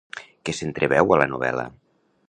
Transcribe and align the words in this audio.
Què 0.47 0.55
s'entreveu 0.59 1.15
a 1.17 1.21
la 1.23 1.31
novel·la? 1.35 1.71